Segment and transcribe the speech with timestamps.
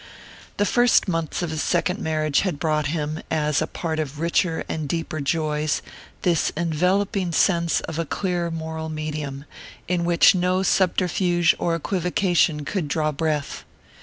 [0.57, 4.63] The first months of his second marriage had brought him, as a part of richer
[4.67, 5.83] and deeper joys,
[6.23, 9.45] this enveloping sense of a clear moral medium,
[9.87, 13.63] in which no subterfuge or equivocation could draw breath.